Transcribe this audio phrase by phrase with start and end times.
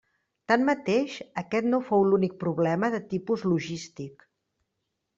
[0.51, 4.29] Tanmateix, aquest no fou l'únic problema de tipus «logístic».